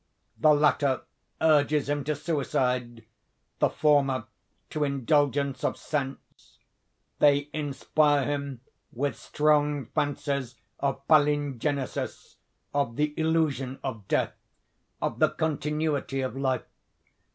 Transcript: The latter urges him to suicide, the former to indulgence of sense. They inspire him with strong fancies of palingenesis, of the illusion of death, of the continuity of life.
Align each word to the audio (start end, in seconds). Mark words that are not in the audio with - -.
The 0.39 0.55
latter 0.55 1.03
urges 1.41 1.87
him 1.87 2.03
to 2.05 2.15
suicide, 2.15 3.05
the 3.59 3.69
former 3.69 4.25
to 4.71 4.83
indulgence 4.83 5.63
of 5.63 5.77
sense. 5.77 6.57
They 7.19 7.51
inspire 7.53 8.25
him 8.25 8.61
with 8.91 9.15
strong 9.15 9.85
fancies 9.93 10.55
of 10.79 11.07
palingenesis, 11.07 12.37
of 12.73 12.95
the 12.95 13.13
illusion 13.15 13.77
of 13.83 14.07
death, 14.07 14.33
of 15.03 15.19
the 15.19 15.29
continuity 15.29 16.21
of 16.21 16.35
life. 16.35 16.65